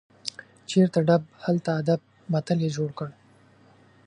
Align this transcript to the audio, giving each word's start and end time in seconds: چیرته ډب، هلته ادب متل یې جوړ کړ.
چیرته 0.69 0.99
ډب، 1.07 1.23
هلته 1.45 1.69
ادب 1.81 1.99
متل 2.31 2.59
یې 2.65 2.69
جوړ 2.77 2.89
کړ. 2.97 3.07